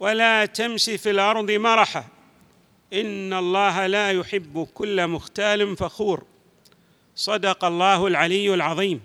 ولا 0.00 0.46
تمش 0.46 0.84
في 0.84 1.10
الأرض 1.10 1.50
مرحا. 1.50 2.04
إن 2.92 3.32
الله 3.32 3.86
لا 3.86 4.12
يحب 4.12 4.68
كل 4.74 5.06
مختال 5.06 5.76
فخور. 5.76 6.24
صدق 7.14 7.64
الله 7.64 8.06
العلي 8.06 8.54
العظيم. 8.54 9.00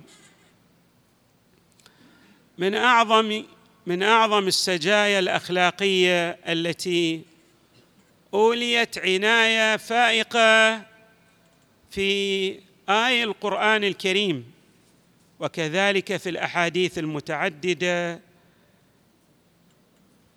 من 2.57 2.75
اعظم 2.75 3.43
من 3.85 4.03
أعظم 4.03 4.47
السجايا 4.47 5.19
الأخلاقية 5.19 6.29
التي 6.29 7.21
أوليت 8.33 8.97
عناية 8.97 9.77
فائقة 9.77 10.81
في 11.91 12.59
اي 12.89 13.23
القرآن 13.23 13.83
الكريم. 13.83 14.51
وكذلك 15.39 16.17
في 16.17 16.29
الأحاديث 16.29 16.97
المتعددة 16.97 18.19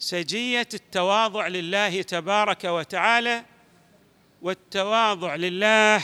سجية 0.04 0.68
التواضع 0.74 1.46
لله 1.46 2.02
تبارك 2.02 2.64
وتعالى 2.64 3.44
والتواضع 4.42 5.34
لله 5.34 5.98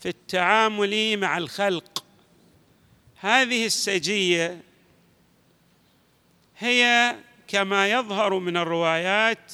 في 0.00 0.08
التعامل 0.08 1.16
مع 1.16 1.38
الخلق. 1.38 2.04
هذه 3.20 3.66
السجية 3.66 4.60
هي 6.58 7.14
كما 7.48 7.90
يظهر 7.90 8.38
من 8.38 8.56
الروايات 8.56 9.52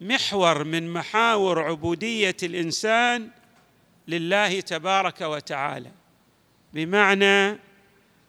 محور 0.00 0.64
من 0.64 0.92
محاور 0.92 1.62
عبودية 1.62 2.36
الإنسان 2.42 3.30
لله 4.08 4.60
تبارك 4.60 5.20
وتعالى 5.20 5.90
بمعنى 6.72 7.58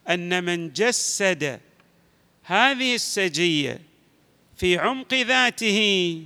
أن 0.09 0.43
من 0.43 0.73
جسد 0.73 1.66
هذه 2.47 2.95
السجية 2.95 3.81
في 4.55 4.77
عمق 4.77 5.13
ذاته 5.13 6.21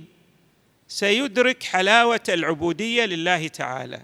سيدرك 0.88 1.62
حلاوة 1.62 2.20
العبودية 2.28 3.04
لله 3.04 3.48
تعالى 3.48 4.02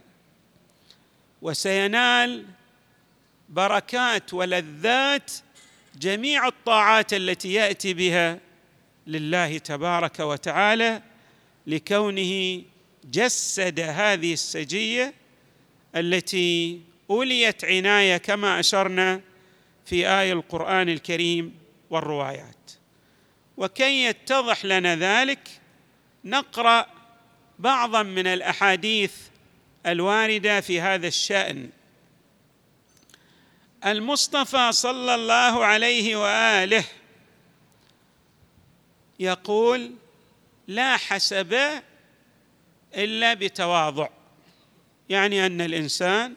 وسينال 1.42 2.44
بركات 3.48 4.34
ولذات 4.34 5.30
جميع 5.98 6.48
الطاعات 6.48 7.14
التي 7.14 7.52
يأتي 7.52 7.94
بها 7.94 8.40
لله 9.06 9.58
تبارك 9.58 10.20
وتعالى 10.20 11.02
لكونه 11.66 12.62
جسد 13.04 13.80
هذه 13.80 14.32
السجية 14.32 15.14
التي 15.96 16.80
أوليت 17.10 17.64
عناية 17.64 18.16
كما 18.16 18.60
أشرنا 18.60 19.20
في 19.84 20.08
آية 20.08 20.32
القرآن 20.32 20.88
الكريم 20.88 21.67
والروايات. 21.90 22.70
وكي 23.56 24.04
يتضح 24.04 24.64
لنا 24.64 24.96
ذلك 24.96 25.48
نقرأ 26.24 26.86
بعضا 27.58 28.02
من 28.02 28.26
الأحاديث 28.26 29.12
الواردة 29.86 30.60
في 30.60 30.80
هذا 30.80 31.08
الشأن. 31.08 31.70
المصطفى 33.86 34.72
صلى 34.72 35.14
الله 35.14 35.64
عليه 35.64 36.16
وآله 36.16 36.84
يقول 39.20 39.94
لا 40.68 40.96
حسب 40.96 41.80
إلا 42.94 43.34
بتواضع 43.34 44.08
يعني 45.08 45.46
أن 45.46 45.60
الإنسان 45.60 46.34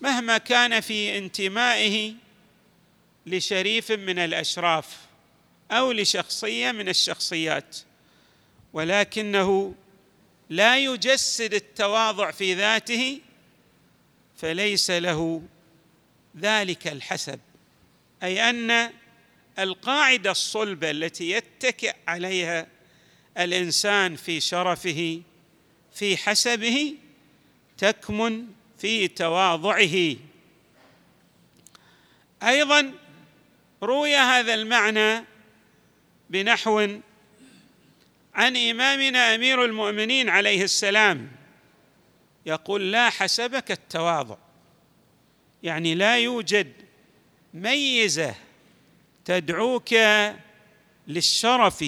مهما 0.00 0.38
كان 0.38 0.80
في 0.80 1.18
انتمائه 1.18 2.14
لشريف 3.28 3.92
من 3.92 4.18
الأشراف 4.18 4.96
أو 5.70 5.92
لشخصية 5.92 6.72
من 6.72 6.88
الشخصيات 6.88 7.76
ولكنه 8.72 9.74
لا 10.50 10.78
يجسد 10.78 11.54
التواضع 11.54 12.30
في 12.30 12.54
ذاته 12.54 13.20
فليس 14.36 14.90
له 14.90 15.42
ذلك 16.36 16.88
الحسب. 16.88 17.40
أي 18.22 18.50
أن 18.50 18.92
القاعدة 19.58 20.30
الصلبة 20.30 20.90
التي 20.90 21.30
يتكئ 21.30 21.94
عليها 22.08 22.66
الإنسان 23.38 24.16
في 24.16 24.40
شرفه 24.40 25.22
في 25.94 26.16
حسبه 26.16 26.94
تكمن 27.78 28.46
في 28.78 29.08
تواضعه. 29.08 30.16
أيضا 32.42 32.92
روي 33.82 34.16
هذا 34.16 34.54
المعنى 34.54 35.24
بنحو 36.30 36.78
عن 38.34 38.56
إمامنا 38.56 39.34
أمير 39.34 39.64
المؤمنين 39.64 40.28
عليه 40.28 40.62
السلام 40.64 41.28
يقول 42.46 42.92
لا 42.92 43.10
حسبك 43.10 43.70
التواضع. 43.70 44.36
يعني 45.62 45.94
لا 45.94 46.18
يوجد 46.18 46.72
ميزة 47.54 48.34
تدعوك 49.24 49.94
للشرف 51.08 51.84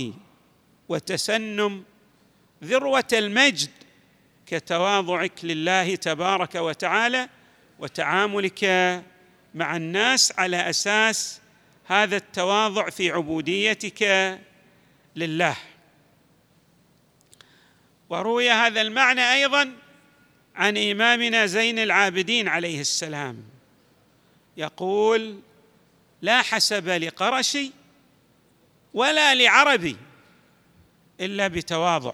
وتسنم 0.88 1.84
ذروة 2.64 3.08
المجد 3.12 3.70
كتواضعك 4.46 5.44
لله 5.44 5.94
تبارك 5.94 6.54
وتعالى 6.54 7.28
وتعاملك 7.78 8.64
مع 9.54 9.76
الناس 9.76 10.32
على 10.38 10.70
أساس 10.70 11.40
هذا 11.90 12.16
التواضع 12.16 12.90
في 12.90 13.10
عبوديتك 13.10 14.02
لله. 15.16 15.56
وروي 18.10 18.50
هذا 18.50 18.80
المعنى 18.80 19.32
أيضا 19.32 19.72
عن 20.56 20.78
إمامنا 20.78 21.46
زين 21.46 21.78
العابدين 21.78 22.48
عليه 22.48 22.80
السلام. 22.80 23.44
يقول 24.56 25.40
لا 26.22 26.42
حسب 26.42 26.88
لقرشي 26.88 27.72
ولا 28.94 29.34
لعربي 29.34 29.96
إلا 31.20 31.48
بتواضع. 31.48 32.12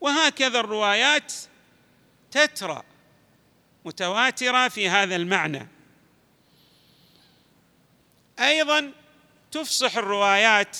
وهكذا 0.00 0.60
الروايات 0.60 1.32
تترى 2.30 2.82
متواترة 3.84 4.68
في 4.68 4.88
هذا 4.88 5.16
المعنى. 5.16 5.73
أيضا 8.40 8.92
تفصح 9.50 9.96
الروايات 9.96 10.78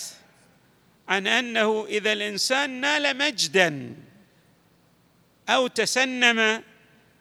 عن 1.08 1.26
أنه 1.26 1.86
إذا 1.88 2.12
الإنسان 2.12 2.70
نال 2.80 3.18
مجدا 3.18 3.96
أو 5.48 5.66
تسنم 5.66 6.62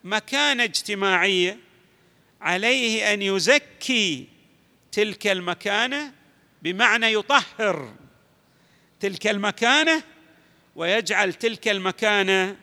مكانه 0.04 0.64
اجتماعيه 0.64 1.60
عليه 2.42 3.14
أن 3.14 3.22
يزكي 3.22 4.28
تلك 4.92 5.28
المكانة 5.28 6.14
بمعنى 6.62 7.14
يطهر 7.14 7.96
تلك 9.00 9.28
المكانة 9.28 10.04
ويجعل 10.76 11.34
تلك 11.34 11.68
المكانة 11.68 12.58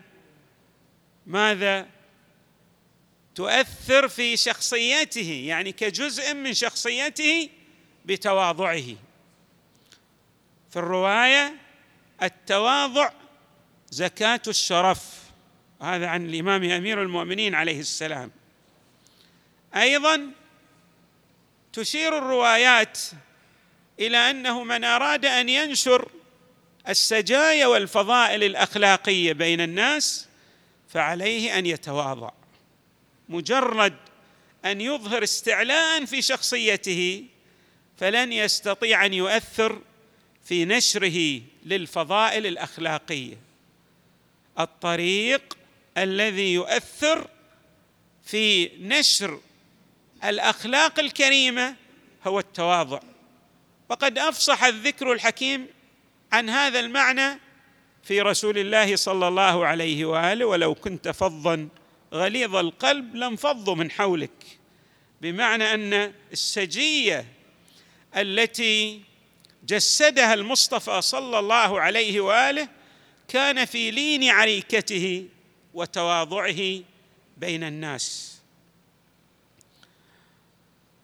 ماذا؟ 1.26 1.88
تؤثر 3.34 4.08
في 4.08 4.36
شخصيته 4.36 5.44
يعني 5.46 5.72
كجزء 5.72 6.34
من 6.34 6.54
شخصيته 6.54 7.48
بتواضعه. 8.04 8.96
في 10.70 10.76
الرواية 10.76 11.54
التواضع 12.22 13.10
زكاة 13.90 14.42
الشرف. 14.48 15.20
هذا 15.82 16.06
عن 16.06 16.26
الإمام 16.26 16.64
أمير 16.64 17.02
المؤمنين 17.02 17.54
عليه 17.54 17.80
السلام. 17.80 18.30
أيضا 19.76 20.30
تشير 21.72 22.18
الروايات 22.18 22.98
إلى 24.00 24.16
أنه 24.16 24.64
من 24.64 24.84
أراد 24.84 25.24
أن 25.24 25.48
ينشر 25.48 26.10
السجايا 26.88 27.66
والفضائل 27.66 28.44
الأخلاقية 28.44 29.32
بين 29.32 29.60
الناس 29.60 30.28
فعليه 30.88 31.58
أن 31.58 31.66
يتواضع. 31.66 32.30
مجرد 33.28 33.96
أن 34.64 34.80
يظهر 34.80 35.22
استعلاء 35.22 36.04
في 36.04 36.22
شخصيته 36.22 37.24
فلن 38.00 38.32
يستطيع 38.32 39.06
أن 39.06 39.14
يؤثر 39.14 39.82
في 40.44 40.64
نشره 40.64 41.40
للفضائل 41.64 42.46
الأخلاقية. 42.46 43.36
الطريق 44.58 45.58
الذي 45.98 46.54
يؤثر 46.54 47.28
في 48.24 48.70
نشر 48.80 49.40
الأخلاق 50.24 51.00
الكريمة 51.00 51.76
هو 52.26 52.38
التواضع. 52.38 53.00
وقد 53.88 54.18
أفصح 54.18 54.64
الذكر 54.64 55.12
الحكيم 55.12 55.66
عن 56.32 56.50
هذا 56.50 56.80
المعنى 56.80 57.38
في 58.02 58.20
رسول 58.20 58.58
الله 58.58 58.96
صلى 58.96 59.28
الله 59.28 59.66
عليه 59.66 60.04
وآله 60.04 60.44
ولو 60.44 60.74
كنت 60.74 61.08
فظا 61.08 61.68
غليظ 62.12 62.56
القلب 62.56 63.14
لانفضوا 63.14 63.74
من 63.74 63.90
حولك 63.90 64.58
بمعنى 65.20 65.74
أن 65.74 66.12
السجية 66.32 67.39
التي 68.16 69.02
جسدها 69.64 70.34
المصطفى 70.34 71.02
صلى 71.02 71.38
الله 71.38 71.80
عليه 71.80 72.20
وآله 72.20 72.68
كان 73.28 73.64
في 73.64 73.90
لين 73.90 74.30
عريكته 74.30 75.28
وتواضعه 75.74 76.80
بين 77.36 77.64
الناس. 77.64 78.36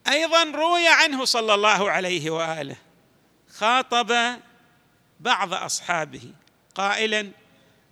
أيضا 0.09 0.45
روي 0.45 0.89
عنه 0.89 1.25
صلى 1.25 1.55
الله 1.55 1.91
عليه 1.91 2.31
وآله 2.31 2.77
خاطب 3.49 4.39
بعض 5.21 5.55
أصحابه 5.55 6.33
قائلا 6.75 7.31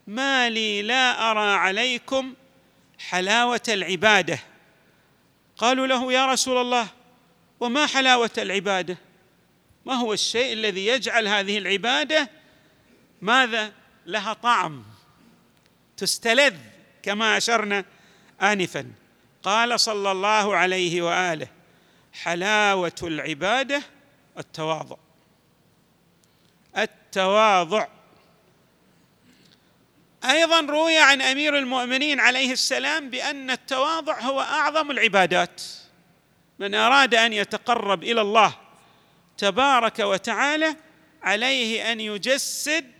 ما 0.06 0.50
لي 0.50 0.82
لا 0.82 1.30
أرى 1.30 1.50
عليكم 1.50 2.34
حلاوة 2.98 3.62
العبادة. 3.68 4.38
قالوا 5.56 5.86
له 5.86 6.12
يا 6.12 6.26
رسول 6.26 6.60
الله 6.60 6.88
وما 7.60 7.86
حلاوة 7.86 8.30
العبادة؟ 8.38 8.98
ما 9.86 9.94
هو 9.94 10.12
الشيء 10.12 10.52
الذي 10.52 10.86
يجعل 10.86 11.28
هذه 11.28 11.58
العبادة 11.58 12.30
ماذا؟ 13.22 13.72
لها 14.06 14.32
طعم 14.32 14.84
تستلذ 15.96 16.54
كما 17.02 17.36
أشرنا 17.36 17.84
انفا. 18.42 18.92
قال 19.42 19.80
صلى 19.80 20.12
الله 20.12 20.56
عليه 20.56 21.02
وآله 21.02 21.48
حلاوة 22.12 22.92
العبادة 23.02 23.82
التواضع. 24.38 24.96
التواضع. 26.78 27.86
أيضا 30.24 30.60
روي 30.60 30.98
عن 30.98 31.22
أمير 31.22 31.58
المؤمنين 31.58 32.20
عليه 32.20 32.52
السلام 32.52 33.10
بأن 33.10 33.50
التواضع 33.50 34.20
هو 34.20 34.40
أعظم 34.40 34.90
العبادات. 34.90 35.62
من 36.58 36.74
أراد 36.74 37.14
أن 37.14 37.32
يتقرب 37.32 38.02
إلى 38.02 38.20
الله 38.20 38.54
تبارك 39.38 39.98
وتعالى 39.98 40.76
عليه 41.22 41.92
أن 41.92 42.00
يجسد 42.00 42.92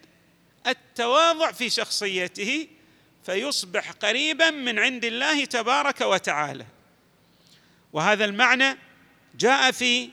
التواضع 0.67 1.53
في 1.53 1.71
شخصيته 1.71 2.69
فيصبح 3.27 3.91
قريبا 3.91 4.51
من 4.51 4.79
عند 4.79 5.05
الله 5.05 5.45
تبارك 5.45 6.01
وتعالى. 6.01 6.67
وهذا 7.93 8.25
المعنى 8.25 8.79
جاء 9.35 9.73
في 9.73 10.11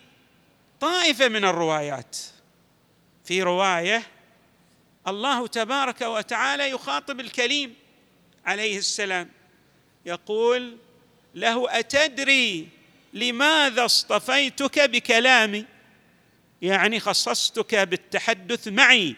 طائفة 0.80 1.28
من 1.28 1.46
الروايات. 1.46 2.18
في 3.26 3.44
رواية 3.44 4.04
الله 5.08 5.48
تبارك 5.48 6.02
وتعالى 6.02 6.70
يخاطب 6.70 7.20
الكليم 7.20 7.76
عليه 8.46 8.78
السلام 8.78 9.30
يقول 10.06 10.78
له 11.36 11.80
أتدري 11.80 12.68
لماذا 13.14 13.86
اصطفيتك 13.86 14.80
بكلامي؟ 14.80 15.66
يعني 16.62 17.00
خصصتك 17.00 17.76
بالتحدث 17.76 18.68
معي 18.68 19.16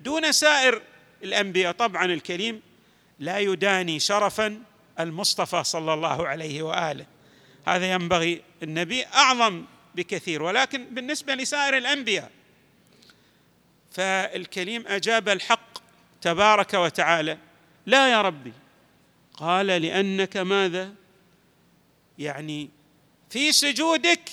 دون 0.00 0.32
سائر 0.32 0.82
الأنبياء. 1.22 1.72
طبعا 1.72 2.04
الكريم 2.04 2.62
لا 3.18 3.38
يداني 3.38 4.00
شرفا 4.00 4.62
المصطفى 5.00 5.64
صلى 5.64 5.94
الله 5.94 6.28
عليه 6.28 6.62
وآله. 6.62 7.06
هذا 7.66 7.92
ينبغي 7.92 8.42
النبي 8.62 9.06
أعظم 9.06 9.64
بكثير 9.94 10.42
ولكن 10.42 10.84
بالنسبة 10.84 11.34
لسائر 11.34 11.76
الأنبياء 11.76 12.30
فالكليم 13.92 14.84
أجاب 14.86 15.28
الحق 15.28 15.78
تبارك 16.20 16.74
وتعالى. 16.74 17.38
لا 17.86 18.12
يا 18.12 18.22
ربي 18.22 18.52
قال 19.34 19.66
لأنك 19.66 20.36
ماذا؟ 20.36 20.92
يعني 22.18 22.70
في 23.34 23.52
سجودك 23.52 24.30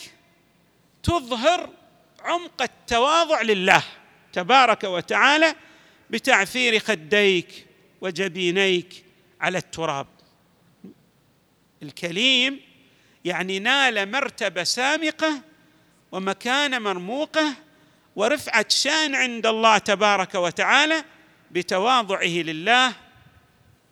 تظهر 1.04 1.70
عمق 2.20 2.62
التواضع 2.62 3.42
لله 3.42 3.84
تبارك 4.34 4.84
وتعالى 4.84 5.56
بتعفير 6.10 6.80
خديك 6.80 7.66
وجبينيك 8.02 9.06
على 9.42 9.58
التراب. 9.58 10.08
الكليم 11.84 12.60
يعني 13.26 13.60
نال 13.60 14.12
مرتبة 14.12 14.64
سامقة 14.64 15.42
ومكانة 16.12 16.80
مرموقة 16.80 17.54
ورفعة 18.16 18.66
شان 18.70 19.16
عند 19.16 19.46
الله 19.46 19.78
تبارك 19.78 20.36
وتعالى 20.36 21.04
بتواضعه 21.52 22.24
لله 22.28 22.94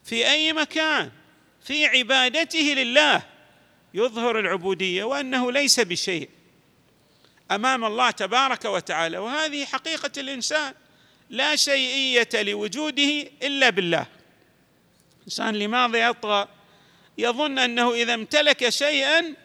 في 0.03 0.29
أي 0.31 0.53
مكان 0.53 1.12
في 1.63 1.85
عبادته 1.85 2.59
لله 2.59 3.28
يظهر 3.94 4.39
العبودية 4.39 5.03
وأنه 5.03 5.51
ليس 5.51 5.80
بشيء 5.80 6.30
أمام 7.51 7.86
الله 7.86 8.12
تبارك 8.12 8.65
وتعالى 8.65 9.18
وهذه 9.18 9.65
حقيقة 9.65 10.12
الإنسان 10.18 10.74
لا 11.30 11.56
شيئية 11.56 12.30
لوجوده 12.33 13.27
إلا 13.44 13.69
بالله. 13.69 14.06
الإنسان 15.19 15.56
لماذا 15.56 16.09
يطغى؟ 16.09 16.47
يظن 17.18 17.59
أنه 17.59 17.94
إذا 17.94 18.13
امتلك 18.13 18.69
شيئا 18.69 19.36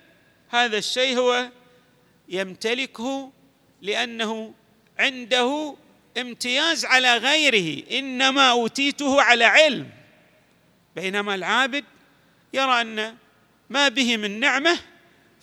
هذا 0.49 0.79
الشيء 0.79 1.19
هو 1.19 1.49
يمتلكه 2.29 3.33
لأنه 3.83 4.55
عنده 4.99 5.77
امتياز 6.19 6.85
على 6.85 7.17
غيره 7.17 7.83
إنما 7.99 8.51
أوتيته 8.51 9.23
على 9.23 9.45
علم. 9.45 9.91
بينما 10.97 11.35
العابد 11.35 11.85
يرى 12.53 12.81
أن 12.81 13.17
ما 13.71 13.89
به 13.89 14.17
من 14.17 14.41
نعمة 14.41 14.79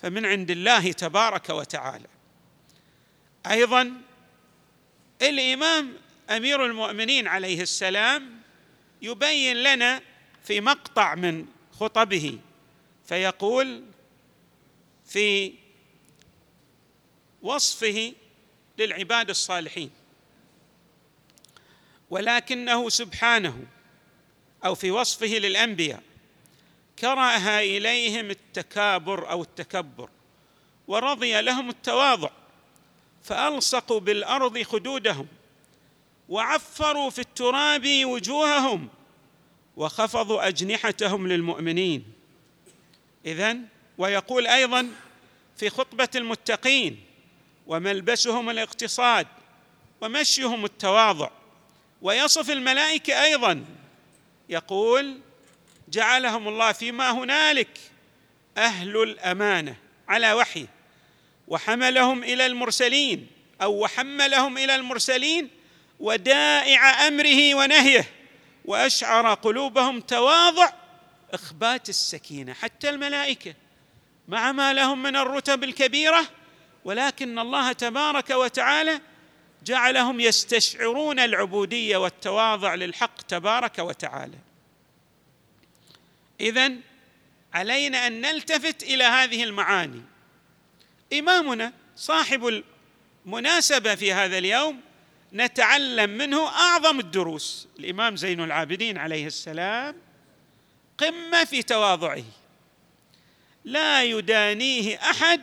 فمن 0.02 0.26
عند 0.26 0.52
الله 0.52 0.92
تبارك 0.92 1.50
وتعالى. 1.50 2.08
أيضا 3.48 4.02
الإمام 5.22 5.94
أمير 6.30 6.66
المؤمنين 6.66 7.28
عليه 7.28 7.62
السلام 7.62 8.42
يبين 9.02 9.58
لنا 9.58 10.02
في 10.44 10.62
مقطع 10.62 11.16
من 11.16 11.46
خطبه 11.80 12.40
فيقول 13.06 13.84
في 15.06 15.54
وصفه 17.42 18.14
للعباد 18.78 19.30
الصالحين 19.30 19.92
ولكنه 22.10 22.90
سبحانه 22.90 23.66
أو 24.66 24.76
في 24.76 24.92
وصفه 24.92 25.28
للأنبياء 25.28 26.04
كره 27.02 27.60
إليهم 27.60 28.30
التكابر 28.30 29.30
أو 29.30 29.42
التكبر 29.42 30.10
ورضي 30.88 31.42
لهم 31.42 31.70
التواضع 31.70 32.30
فألصقوا 33.24 34.00
بالأرض 34.00 34.62
خدودهم 34.62 35.28
وعفروا 36.30 37.10
في 37.10 37.20
التراب 37.20 37.88
وجوههم 38.06 38.90
وخفضوا 39.78 40.48
أجنحتهم 40.48 41.28
للمؤمنين. 41.28 42.06
إذن 43.26 43.66
ويقول 43.98 44.48
أيضا 44.48 44.90
في 45.58 45.70
خطبة 45.70 46.10
المتقين 46.16 47.04
وملبسهم 47.68 48.50
الاقتصاد 48.50 49.28
ومشيهم 50.02 50.66
التواضع. 50.66 51.30
ويصف 52.02 52.50
الملائكة 52.50 53.24
أيضا 53.24 53.66
يقول 54.50 55.20
جعلهم 55.92 56.48
الله 56.48 56.72
فيما 56.72 57.12
هنالك 57.12 57.80
أهل 58.58 59.04
الأمانة 59.04 59.76
على 60.08 60.34
وحيه 60.34 60.68
وحملهم 61.48 62.24
إلى 62.24 62.46
المرسلين 62.46 63.28
أو 63.62 63.84
وحملهم 63.84 64.58
إلى 64.58 64.76
المرسلين 64.76 65.50
ودائع 66.00 67.08
أمره 67.08 67.56
ونهيه 67.56 68.06
وأشعر 68.66 69.34
قلوبهم 69.34 70.00
تواضع 70.00 70.70
إخبات 71.34 71.90
السكينة 71.90 72.54
حتى 72.54 72.90
الملائكة 72.90 73.54
مع 74.28 74.52
ما 74.52 74.74
لهم 74.74 75.04
من 75.04 75.16
الرتب 75.16 75.64
الكبيرة 75.64 76.28
ولكن 76.86 77.40
الله 77.40 77.72
تبارك 77.72 78.30
وتعالى 78.30 79.02
جعلهم 79.64 80.20
يستشعرون 80.20 81.20
العبودية 81.20 81.98
والتواضع 81.98 82.76
للحق 82.76 83.22
تبارك 83.22 83.80
وتعالى. 83.80 84.38
اذا 86.42 86.72
علينا 87.54 88.08
أن 88.08 88.22
نلتفت 88.22 88.84
إلى 88.84 89.04
هذه 89.04 89.44
المعاني. 89.44 90.02
إمامنا 91.14 91.74
صاحب 91.96 92.64
مناسبه 93.26 93.96
في 93.96 94.14
هذا 94.14 94.38
اليوم 94.38 94.82
نتعلم 95.34 96.10
منه 96.10 96.48
أعظم 96.48 97.00
الدروس. 97.00 97.68
الإمام 97.80 98.16
زين 98.16 98.44
العابدين 98.44 98.98
عليه 98.98 99.28
السلام 99.28 99.96
قمة 100.98 101.44
في 101.44 101.64
تواضعه. 101.64 102.24
لا 103.66 104.04
يدانيه 104.04 104.96
أحد 104.96 105.42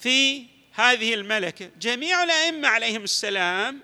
في 0.00 0.44
هذه 0.72 1.14
الملكة. 1.14 1.70
جميع 1.80 2.24
الأئمة 2.24 2.68
عليهم 2.68 3.04
السلام 3.04 3.80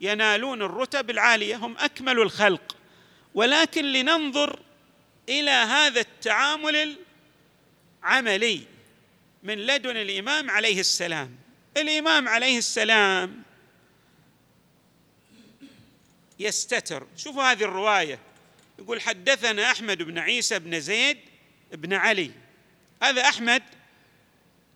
ينالون 0.00 0.62
الرتب 0.62 1.10
العالية 1.10 1.56
هم 1.56 1.78
أكمل 1.78 2.20
الخلق. 2.20 2.76
ولكن 3.34 3.84
لننظر 3.84 4.60
إلى 5.40 5.50
هذا 5.50 6.00
التعامل 6.00 6.96
العملي 8.02 8.62
من 9.42 9.58
لدن 9.58 9.96
الإمام 9.96 10.50
عليه 10.50 10.80
السلام. 10.80 11.36
الإمام 11.76 12.28
عليه 12.28 12.58
السلام 12.58 13.42
يستتر. 16.38 17.06
شوفوا 17.16 17.42
هذه 17.42 17.62
الرواية. 17.62 18.18
يقول 18.78 19.00
حدثنا 19.00 19.70
أحمد 19.70 20.02
بن 20.02 20.18
عيسى 20.18 20.58
بن 20.58 20.80
زيد 20.80 21.18
بن 21.72 21.92
علي. 21.92 22.30
هذا 23.02 23.22
أحمد 23.22 23.62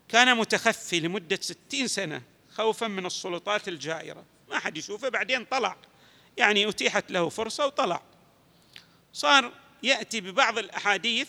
كان 0.08 0.36
متخفي 0.36 1.00
لمدة 1.00 1.38
ستين 1.40 1.88
سنة 1.88 2.22
خوفا 2.54 2.86
من 2.86 3.06
السلطات 3.06 3.68
الجائرة. 3.68 4.24
ما 4.48 4.58
حد 4.58 4.76
يشوفه. 4.76 5.08
بعدين 5.08 5.44
طلع. 5.44 5.76
يعني 6.36 6.68
أتيحت 6.68 7.10
له 7.10 7.28
فرصة 7.28 7.66
وطلع. 7.66 8.02
صار 9.12 9.52
يأتي 9.82 10.20
ببعض 10.20 10.58
الأحاديث 10.58 11.28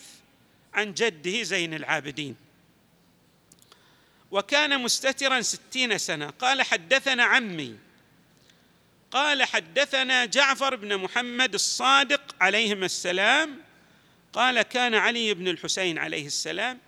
عن 0.74 0.94
جده 0.94 1.42
زين 1.42 1.74
العابدين. 1.74 2.36
وكان 4.30 4.80
مستترا 4.80 5.40
ستين 5.40 5.98
سنة. 5.98 6.30
قال 6.30 6.62
حدثنا 6.62 7.24
عمي. 7.24 7.76
قال 9.10 9.44
حدثنا 9.44 10.24
جعفر 10.24 10.76
بن 10.76 10.96
محمد 10.96 11.54
الصادق 11.54 12.34
عليهما 12.40 12.86
السلام. 12.86 13.62
قال 14.32 14.62
كان 14.62 14.94
علي 14.94 15.34
بن 15.34 15.48
الحسين 15.48 15.98
عليه 15.98 16.26
السلام. 16.26 16.78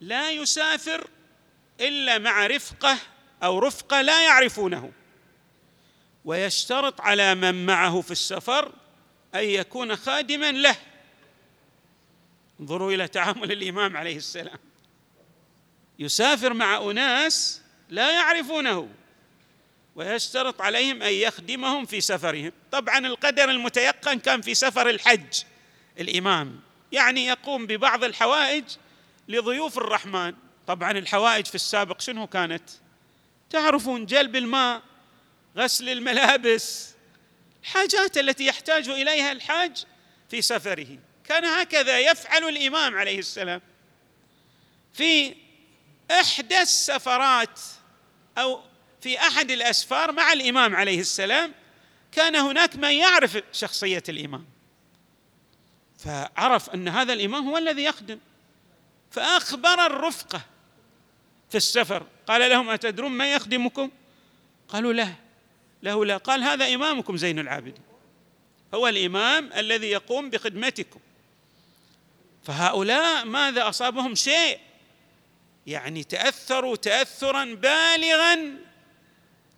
لا 0.00 0.30
يسافر 0.30 1.06
إلا 1.80 2.18
مع 2.18 2.46
رفقة 2.46 2.98
أو 3.42 3.58
رفقة 3.58 4.02
لا 4.02 4.24
يعرفونه. 4.24 4.92
ويشترط 6.24 7.00
على 7.00 7.34
من 7.34 7.66
معه 7.66 8.00
في 8.00 8.10
السفر 8.10 8.72
أن 9.34 9.44
يكون 9.44 9.96
خادما 9.96 10.52
له. 10.52 10.76
انظروا 12.60 12.92
إلى 12.92 13.08
تعامل 13.08 13.52
الإمام 13.52 13.96
عليه 13.96 14.16
السلام. 14.16 14.58
يسافر 15.98 16.54
مع 16.54 16.90
أناس 16.90 17.60
لا 17.90 18.10
يعرفونه 18.10 18.88
ويشترط 19.96 20.60
عليهم 20.60 21.02
أن 21.02 21.12
يخدمهم 21.12 21.86
في 21.86 22.00
سفرهم. 22.00 22.52
طبعا 22.72 22.98
القدر 22.98 23.50
المتيقن 23.50 24.18
كان 24.18 24.40
في 24.40 24.54
سفر 24.54 24.90
الحج 24.90 25.42
الإمام. 26.00 26.60
يعني 26.92 27.26
يقوم 27.26 27.66
ببعض 27.66 28.04
الحوائج 28.04 28.64
لضيوف 29.28 29.78
الرحمن. 29.78 30.34
طبعا 30.66 30.90
الحوائج 30.90 31.46
في 31.46 31.54
السابق 31.54 32.00
شنو 32.00 32.26
كانت؟ 32.26 32.70
تعرفون 33.50 34.06
جلب 34.06 34.36
الماء 34.36 34.82
غسل 35.56 35.88
الملابس 35.88 36.93
الحاجات 37.64 38.18
التي 38.18 38.46
يحتاج 38.46 38.88
إليها 38.88 39.32
الحاج 39.32 39.84
في 40.30 40.42
سفره. 40.42 40.98
كان 41.24 41.44
هكذا 41.44 41.98
يفعل 42.00 42.48
الإمام 42.48 42.96
عليه 42.96 43.18
السلام. 43.18 43.60
في 44.92 45.34
إحدى 46.10 46.60
السفرات 46.60 47.60
أو 48.38 48.60
في 49.00 49.18
أحد 49.18 49.50
الأسفار 49.50 50.12
مع 50.12 50.32
الإمام 50.32 50.76
عليه 50.76 51.00
السلام 51.00 51.54
كان 52.12 52.36
هناك 52.36 52.76
من 52.76 52.90
يعرف 52.90 53.38
شخصية 53.52 54.02
الإمام. 54.08 54.46
فعرف 55.98 56.70
أن 56.70 56.88
هذا 56.88 57.12
الإمام 57.12 57.48
هو 57.48 57.58
الذي 57.58 57.84
يخدم. 57.84 58.18
فأخبر 59.10 59.86
الرفقة 59.86 60.40
في 61.50 61.56
السفر. 61.56 62.06
قال 62.26 62.50
لهم 62.50 62.70
أتدرون 62.70 63.12
من 63.12 63.26
يخدمكم؟ 63.26 63.90
قالوا 64.68 64.92
لا. 64.92 65.23
له 65.84 66.04
لا. 66.04 66.16
قال 66.16 66.42
هذا 66.42 66.74
إمامكم 66.74 67.16
زين 67.16 67.38
العابدين. 67.38 67.84
هو 68.74 68.88
الإمام 68.88 69.52
الذي 69.52 69.86
يقوم 69.86 70.30
بخدمتكم. 70.30 71.00
فهؤلاء 72.44 73.24
ماذا 73.24 73.68
أصابهم؟ 73.68 74.14
شيء. 74.14 74.58
يعني 75.66 76.04
تأثروا 76.04 76.76
تاثرا 76.76 77.44
بالغا 77.44 78.58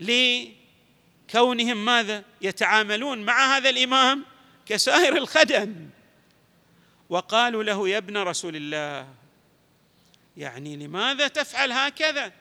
لكونهم 0.01 1.85
ماذا؟ 1.85 2.25
يتعاملون 2.43 3.19
مع 3.19 3.57
هذا 3.57 3.71
الإمام 3.71 4.25
كسائر 4.67 5.17
الخدم. 5.17 5.91
وقالوا 7.11 7.63
له 7.63 7.89
يا 7.89 7.99
ابن 7.99 8.17
رسول 8.19 8.57
الله 8.57 9.09
يعني 10.37 10.77
لماذا 10.77 11.29
تفعل 11.29 11.73
هكذا؟ 11.73 12.33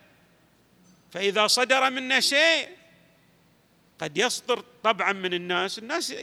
فإذا 1.11 1.47
صدر 1.47 1.89
منا 1.89 2.19
شيء 2.19 2.69
قد 3.99 4.17
يصدر 4.17 4.63
طبعا 4.83 5.13
من 5.13 5.33
الناس. 5.33 5.79
الناس 5.79 6.13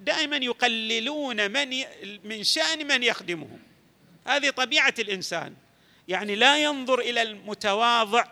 دائما 0.00 0.36
يقللون 0.36 1.50
من 1.50 1.84
من 2.24 2.44
شأن 2.44 2.86
من 2.86 3.02
يخدمهم. 3.02 3.58
هذه 4.26 4.50
طبيعة 4.50 4.94
الإنسان. 4.98 5.54
يعني 6.08 6.34
لا 6.34 6.62
ينظر 6.62 6.98
إلى 6.98 7.22
المتواضع 7.22 8.24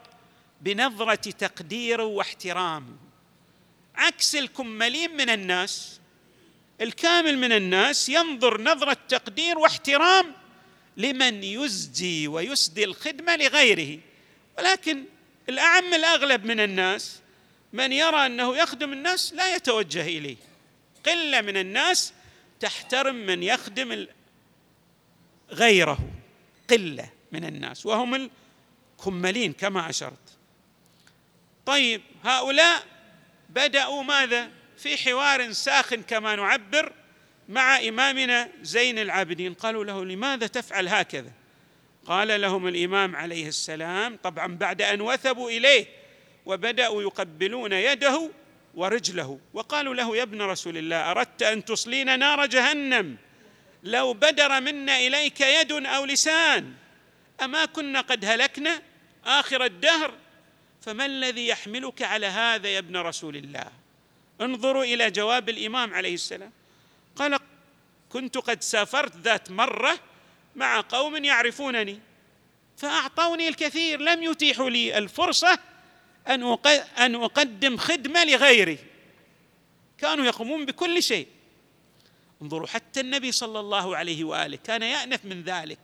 بنظرة 0.61 1.14
تقدير 1.14 2.00
واحترام. 2.00 2.96
عكس 3.94 4.37
الكملين 4.37 5.16
من 5.16 5.30
الناس 5.30 6.00
الكامل 6.80 7.38
من 7.38 7.52
الناس 7.52 8.08
ينظر 8.08 8.61
نظرة 8.61 8.96
تقدير 9.08 9.58
واحترام 9.58 10.32
لمن 10.96 11.44
يزجي 11.44 12.28
ويسدي 12.28 12.84
الخدمة 12.84 13.37
لغيره. 13.37 14.00
ولكن 14.58 15.04
الأعم 15.49 15.94
الأغلب 15.94 16.44
من 16.44 16.61
الناس 16.61 17.21
من 17.72 17.92
يرى 17.92 18.26
أنه 18.26 18.56
يخدم 18.56 18.92
الناس 18.92 19.32
لا 19.32 19.56
يتوجه 19.56 20.02
إليه. 20.02 20.36
قلة 21.06 21.40
من 21.40 21.56
الناس 21.56 22.12
تحترم 22.60 23.14
من 23.14 23.42
يخدم 23.42 24.06
غيره. 25.50 25.98
قلة 26.70 27.10
من 27.32 27.44
الناس. 27.44 27.86
وهم 27.86 28.30
الكملين 28.98 29.52
كما 29.52 29.90
أشرت. 29.90 30.38
طيب 31.66 32.02
هؤلاء 32.24 32.86
بدأوا 33.48 34.02
ماذا؟ 34.02 34.50
في 34.78 34.96
حوار 34.96 35.52
ساخن 35.52 36.02
كما 36.02 36.36
نعبر 36.36 36.92
مع 37.48 37.78
إمامنا 37.78 38.48
زين 38.62 38.98
العابدين. 38.98 39.54
قالوا 39.54 39.84
له 39.84 40.04
لماذا 40.04 40.46
تفعل 40.46 40.88
هكذا؟ 40.88 41.32
قال 42.06 42.40
لهم 42.40 42.66
الإمام 42.66 43.16
عليه 43.16 43.48
السلام 43.48 44.16
طبعا 44.22 44.56
بعد 44.56 44.82
أن 44.82 45.00
وثبوا 45.00 45.50
إليه 45.50 46.01
وبدأوا 46.46 47.02
يقبلون 47.02 47.72
يده 47.72 48.30
ورجله 48.75 49.38
وقالوا 49.54 49.94
له 49.94 50.16
يا 50.16 50.22
ابن 50.22 50.42
رسول 50.42 50.78
الله 50.78 51.11
أردت 51.11 51.42
أن 51.42 51.64
تصلينا 51.64 52.16
نار 52.16 52.46
جهنم؟ 52.46 53.16
لو 53.82 54.12
بدر 54.12 54.61
منا 54.61 54.99
إليك 54.99 55.40
يد 55.40 55.72
أو 55.72 56.04
لسان. 56.04 56.72
أما 57.42 57.64
كنا 57.64 58.00
قد 58.00 58.25
هلكنا 58.25 58.82
آخر 59.25 59.64
الدهر 59.64 60.14
فما 60.80 61.06
الذي 61.06 61.49
يحملك 61.49 62.02
على 62.02 62.26
هذا 62.26 62.68
يا 62.68 62.78
ابن 62.78 62.96
رسول 62.96 63.37
الله؟ 63.37 63.66
انظروا 64.40 64.84
إلى 64.84 65.11
جواب 65.11 65.49
الإمام 65.49 65.94
عليه 65.94 66.14
السلام. 66.14 66.52
قال 67.16 67.38
كنت 68.08 68.38
قد 68.38 68.62
سافرت 68.62 69.16
ذات 69.16 69.50
مرة 69.50 69.99
مع 70.56 70.80
قوم 70.80 71.25
يعرفونني 71.25 72.00
فأعطوني 72.76 73.49
الكثير 73.49 74.00
لم 74.00 74.22
يتيحوا 74.22 74.70
لي 74.70 74.99
الفرصة 74.99 75.58
أن 76.28 76.58
أن 76.98 77.14
أقدم 77.14 77.76
خدمة 77.76 78.24
لغيري. 78.24 78.78
كانوا 79.98 80.24
يقومون 80.24 80.64
بكل 80.66 81.02
شيء. 81.02 81.26
انظروا 82.42 82.66
حتى 82.66 83.00
النبي 83.00 83.32
صلى 83.32 83.60
الله 83.60 83.96
عليه 83.96 84.24
وآله 84.24 84.58
كان 84.64 84.82
يأنف 84.82 85.24
من 85.24 85.42
ذلك 85.42 85.78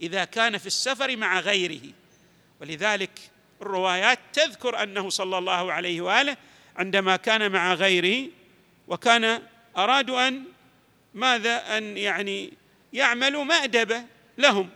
إذا 0.00 0.24
كان 0.24 0.58
في 0.58 0.66
السفر 0.66 1.16
مع 1.16 1.40
غيره. 1.40 1.92
ولذلك 2.60 3.10
الروايات 3.62 4.18
تذكر 4.32 4.82
أنه 4.82 5.08
صلى 5.08 5.38
الله 5.38 5.72
عليه 5.72 6.00
وآله 6.00 6.36
عندما 6.76 7.16
كان 7.16 7.52
مع 7.52 7.74
غيره 7.74 8.30
وكان 8.88 9.42
ارادوا 9.76 10.28
أن 10.28 10.44
ماذا؟ 11.14 11.78
أن 11.78 11.96
يعني 11.96 12.52
يعملوا 12.92 13.44
مأدبة 13.44 14.04
لهم. 14.38 14.70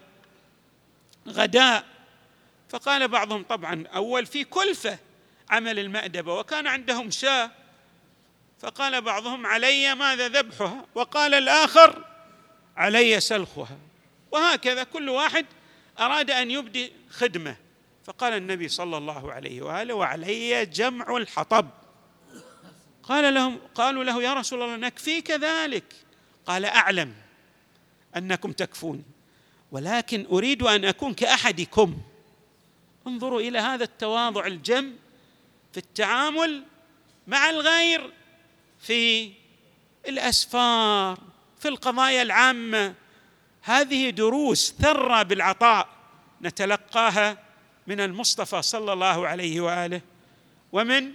غداء. 1.29 1.85
فقال 2.69 3.09
بعضهم 3.09 3.43
طبعا 3.43 3.87
أول 3.87 4.27
في 4.27 4.45
كلفة 4.45 4.99
عمل 5.51 5.79
المأدبة 5.79 6.35
وكان 6.35 6.67
عندهم 6.67 7.11
شاة. 7.11 7.51
فقال 8.61 9.01
بعضهم 9.01 9.47
علي 9.47 9.95
ماذا 9.95 10.29
ذبحها؟ 10.29 10.87
وقال 10.95 11.35
الآخر 11.35 12.05
علي 12.77 13.21
سلخها. 13.21 13.79
وهكذا 14.33 14.85
كل 14.85 15.09
واحد 15.09 15.47
أراد 16.01 16.31
أن 16.31 16.51
يبدي 16.51 16.93
خدمة. 17.11 17.57
فقال 18.05 18.33
النبي 18.33 18.69
صلى 18.69 18.97
الله 18.97 19.33
عليه 19.33 19.63
وآله 19.63 19.95
وعلي 19.95 20.67
جمع 20.67 21.17
الحطب. 21.17 21.69
قال 23.03 23.35
لهم 23.35 23.59
قالوا 23.75 24.05
له 24.05 24.23
يا 24.23 24.35
رسول 24.35 24.63
الله 24.63 24.77
نكفيك 24.77 25.31
ذلك. 25.31 25.85
قال 26.47 26.65
أعلم 26.65 27.15
أنكم 28.17 28.53
تكفون 28.53 29.05
ولكن 29.73 30.27
أريد 30.31 30.63
أن 30.63 30.85
أكون 30.85 31.15
كأحدكم. 31.15 31.99
انظروا 33.09 33.41
إلى 33.41 33.59
هذا 33.59 33.85
التواضع 33.85 34.47
الجم 34.47 34.95
في 35.73 35.79
التعامل 35.79 36.65
مع 37.27 37.51
الغير 37.51 38.11
في 38.81 39.33
الأسفار 40.09 41.19
في 41.59 41.69
القضايا 41.69 42.23
العامة. 42.23 42.95
هذه 43.63 44.11
دروس 44.11 44.75
ثرى 44.81 45.25
بالعطاء 45.25 45.89
نتلقاها 46.43 47.39
من 47.87 48.01
المصطفى 48.01 48.63
صلى 48.63 48.93
الله 48.93 49.27
عليه 49.27 49.61
وآله 49.61 50.01
ومن 50.73 51.13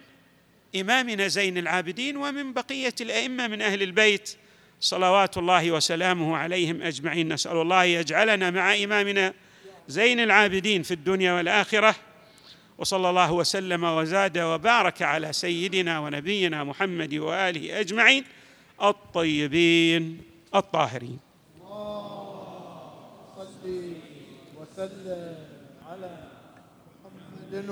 إمامنا 0.75 1.27
زين 1.27 1.57
العابدين 1.57 2.17
ومن 2.17 2.53
بقية 2.53 2.95
الأئمة 3.01 3.47
من 3.47 3.62
أهل 3.62 3.83
البيت. 3.83 4.38
صلوات 4.79 5.38
الله 5.38 5.71
وسلامه 5.71 6.38
عليهم 6.38 6.81
أجمعين. 6.81 7.33
نسأل 7.33 7.57
الله 7.57 7.83
يجعلنا 7.83 8.50
مع 8.51 8.75
إمامنا 8.75 9.33
زين 9.88 10.20
العابدين 10.20 10.84
في 10.84 10.94
الدنيا 10.94 11.34
والآخرة 11.34 11.96
وصلى 12.78 13.10
الله 13.10 13.32
وسلم 13.32 13.84
وزاد 13.84 14.38
وبارك 14.38 15.02
على 15.02 15.34
سيدنا 15.34 16.00
ونبينا 16.00 16.63
محمد 16.63 17.13
وآله 17.16 17.80
أجمعين 17.80 18.24
الطيبين 18.82 20.22
الطاهرين. 20.56 21.20
صل 23.38 23.94
وسلم 24.58 25.36
على 25.90 26.18
محمد 27.06 27.66